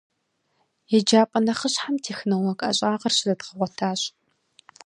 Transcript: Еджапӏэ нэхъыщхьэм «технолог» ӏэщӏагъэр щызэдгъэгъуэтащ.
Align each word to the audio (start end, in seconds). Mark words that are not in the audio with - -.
Еджапӏэ 0.97 1.39
нэхъыщхьэм 1.45 1.95
«технолог» 2.05 2.59
ӏэщӏагъэр 2.65 3.13
щызэдгъэгъуэтащ. 3.17 4.01